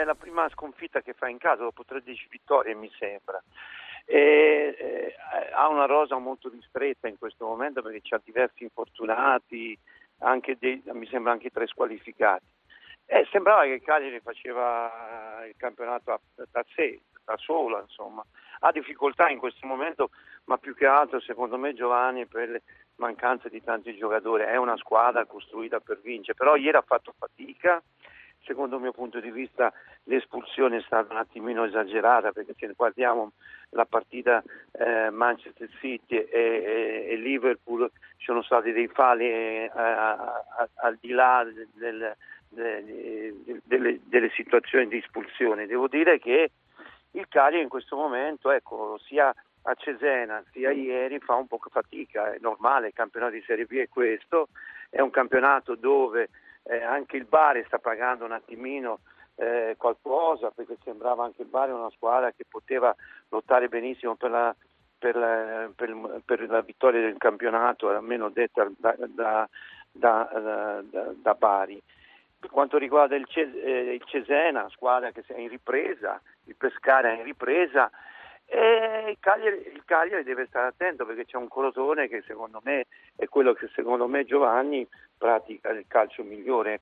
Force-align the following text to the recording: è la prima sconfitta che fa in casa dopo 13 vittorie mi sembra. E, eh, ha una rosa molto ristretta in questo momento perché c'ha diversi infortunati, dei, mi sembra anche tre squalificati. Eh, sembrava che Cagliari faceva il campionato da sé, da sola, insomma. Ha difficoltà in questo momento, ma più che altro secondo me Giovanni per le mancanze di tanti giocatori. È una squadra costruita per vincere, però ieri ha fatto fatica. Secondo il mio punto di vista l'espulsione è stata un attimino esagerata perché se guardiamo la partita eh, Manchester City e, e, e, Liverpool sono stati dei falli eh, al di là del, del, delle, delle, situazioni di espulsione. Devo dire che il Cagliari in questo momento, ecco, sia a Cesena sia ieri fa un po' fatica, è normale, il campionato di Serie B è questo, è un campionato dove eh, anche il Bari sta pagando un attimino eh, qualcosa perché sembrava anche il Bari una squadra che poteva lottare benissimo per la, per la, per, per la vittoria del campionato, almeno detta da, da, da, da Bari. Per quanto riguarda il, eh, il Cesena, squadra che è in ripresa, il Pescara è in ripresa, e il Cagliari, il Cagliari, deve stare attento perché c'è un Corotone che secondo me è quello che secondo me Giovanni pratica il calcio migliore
è 0.00 0.04
la 0.04 0.14
prima 0.14 0.48
sconfitta 0.50 1.00
che 1.00 1.12
fa 1.12 1.28
in 1.28 1.38
casa 1.38 1.62
dopo 1.62 1.84
13 1.84 2.26
vittorie 2.30 2.74
mi 2.74 2.90
sembra. 2.98 3.42
E, 4.04 4.76
eh, 4.78 5.14
ha 5.52 5.68
una 5.68 5.86
rosa 5.86 6.16
molto 6.18 6.48
ristretta 6.48 7.08
in 7.08 7.18
questo 7.18 7.46
momento 7.46 7.82
perché 7.82 8.00
c'ha 8.02 8.20
diversi 8.24 8.64
infortunati, 8.64 9.78
dei, 10.58 10.82
mi 10.92 11.06
sembra 11.06 11.32
anche 11.32 11.50
tre 11.50 11.66
squalificati. 11.66 12.44
Eh, 13.06 13.26
sembrava 13.30 13.64
che 13.64 13.80
Cagliari 13.80 14.20
faceva 14.20 15.44
il 15.46 15.54
campionato 15.56 16.20
da 16.34 16.64
sé, 16.74 17.00
da 17.24 17.36
sola, 17.38 17.80
insomma. 17.80 18.24
Ha 18.60 18.70
difficoltà 18.70 19.28
in 19.28 19.38
questo 19.38 19.66
momento, 19.66 20.10
ma 20.44 20.58
più 20.58 20.74
che 20.74 20.86
altro 20.86 21.20
secondo 21.20 21.56
me 21.56 21.74
Giovanni 21.74 22.26
per 22.26 22.48
le 22.48 22.62
mancanze 22.96 23.48
di 23.48 23.62
tanti 23.62 23.96
giocatori. 23.96 24.44
È 24.44 24.56
una 24.56 24.76
squadra 24.76 25.24
costruita 25.24 25.80
per 25.80 26.00
vincere, 26.00 26.34
però 26.34 26.54
ieri 26.56 26.76
ha 26.76 26.82
fatto 26.82 27.12
fatica. 27.18 27.82
Secondo 28.44 28.76
il 28.76 28.82
mio 28.82 28.92
punto 28.92 29.20
di 29.20 29.30
vista 29.30 29.72
l'espulsione 30.04 30.78
è 30.78 30.82
stata 30.82 31.12
un 31.12 31.18
attimino 31.18 31.64
esagerata 31.64 32.32
perché 32.32 32.54
se 32.58 32.72
guardiamo 32.74 33.32
la 33.70 33.84
partita 33.84 34.42
eh, 34.72 35.10
Manchester 35.10 35.68
City 35.78 36.16
e, 36.16 36.28
e, 36.30 37.06
e, 37.10 37.16
Liverpool 37.16 37.90
sono 38.16 38.42
stati 38.42 38.72
dei 38.72 38.88
falli 38.88 39.26
eh, 39.26 39.70
al 39.74 40.96
di 41.00 41.10
là 41.10 41.44
del, 41.44 42.16
del, 42.48 43.62
delle, 43.64 44.00
delle, 44.04 44.30
situazioni 44.30 44.88
di 44.88 44.96
espulsione. 44.96 45.66
Devo 45.66 45.86
dire 45.86 46.18
che 46.18 46.50
il 47.12 47.28
Cagliari 47.28 47.62
in 47.62 47.68
questo 47.68 47.96
momento, 47.96 48.50
ecco, 48.50 48.98
sia 49.04 49.32
a 49.62 49.74
Cesena 49.74 50.42
sia 50.52 50.70
ieri 50.70 51.18
fa 51.18 51.34
un 51.34 51.46
po' 51.46 51.60
fatica, 51.70 52.32
è 52.32 52.38
normale, 52.40 52.88
il 52.88 52.92
campionato 52.94 53.32
di 53.32 53.42
Serie 53.46 53.66
B 53.66 53.72
è 53.76 53.88
questo, 53.88 54.48
è 54.88 55.00
un 55.00 55.10
campionato 55.10 55.74
dove 55.74 56.30
eh, 56.64 56.82
anche 56.82 57.16
il 57.16 57.24
Bari 57.24 57.64
sta 57.66 57.78
pagando 57.78 58.24
un 58.24 58.32
attimino 58.32 59.00
eh, 59.36 59.74
qualcosa 59.78 60.50
perché 60.50 60.76
sembrava 60.84 61.24
anche 61.24 61.42
il 61.42 61.48
Bari 61.48 61.72
una 61.72 61.90
squadra 61.90 62.32
che 62.32 62.44
poteva 62.48 62.94
lottare 63.28 63.68
benissimo 63.68 64.14
per 64.16 64.30
la, 64.30 64.54
per 64.98 65.16
la, 65.16 65.70
per, 65.74 66.20
per 66.24 66.48
la 66.48 66.60
vittoria 66.60 67.00
del 67.00 67.16
campionato, 67.16 67.88
almeno 67.88 68.28
detta 68.28 68.70
da, 68.76 68.94
da, 68.98 69.48
da, 69.90 70.82
da 70.82 71.34
Bari. 71.34 71.82
Per 72.38 72.50
quanto 72.50 72.78
riguarda 72.78 73.16
il, 73.16 73.26
eh, 73.34 73.94
il 73.94 74.02
Cesena, 74.04 74.68
squadra 74.70 75.10
che 75.10 75.22
è 75.26 75.38
in 75.38 75.48
ripresa, 75.48 76.20
il 76.44 76.56
Pescara 76.56 77.10
è 77.10 77.16
in 77.16 77.24
ripresa, 77.24 77.90
e 78.52 79.10
il 79.10 79.16
Cagliari, 79.20 79.70
il 79.72 79.82
Cagliari, 79.84 80.24
deve 80.24 80.46
stare 80.46 80.66
attento 80.66 81.06
perché 81.06 81.24
c'è 81.24 81.36
un 81.36 81.46
Corotone 81.46 82.08
che 82.08 82.22
secondo 82.26 82.60
me 82.64 82.86
è 83.14 83.28
quello 83.28 83.52
che 83.52 83.68
secondo 83.74 84.08
me 84.08 84.24
Giovanni 84.24 84.86
pratica 85.16 85.70
il 85.70 85.84
calcio 85.86 86.24
migliore 86.24 86.78